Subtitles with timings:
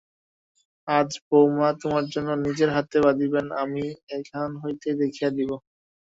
[0.87, 3.83] আজ বউমা তোমার জন্য নিজের হাতে রাঁধিবেন, আমি
[4.17, 5.49] এখান হইতে দেখাইয়া দিব।